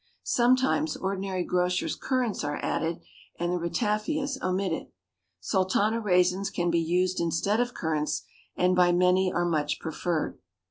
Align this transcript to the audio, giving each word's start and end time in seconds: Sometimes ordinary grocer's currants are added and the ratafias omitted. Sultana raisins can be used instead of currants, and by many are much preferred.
Sometimes 0.23 0.97
ordinary 0.97 1.43
grocer's 1.43 1.95
currants 1.95 2.43
are 2.43 2.57
added 2.65 3.01
and 3.37 3.53
the 3.53 3.59
ratafias 3.59 4.41
omitted. 4.41 4.87
Sultana 5.39 5.99
raisins 5.99 6.49
can 6.49 6.71
be 6.71 6.81
used 6.81 7.19
instead 7.19 7.59
of 7.59 7.75
currants, 7.75 8.23
and 8.55 8.75
by 8.75 8.91
many 8.91 9.31
are 9.31 9.45
much 9.45 9.79
preferred. 9.79 10.39